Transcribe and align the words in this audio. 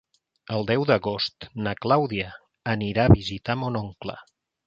El 0.53 0.63
deu 0.69 0.85
d'agost 0.91 1.45
na 1.67 1.73
Clàudia 1.85 2.31
anirà 2.75 3.07
a 3.09 3.13
visitar 3.19 3.59
mon 3.65 3.81
oncle. 3.85 4.17